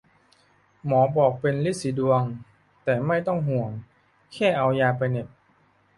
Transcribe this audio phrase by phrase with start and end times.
[0.85, 2.21] หมอบอกเป็นรีดสีดวง
[2.83, 3.69] แต่ไม่ต้องห่วง
[4.33, 5.27] แค่เอายาไปเหน็บ